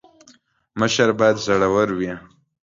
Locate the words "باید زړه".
1.19-1.67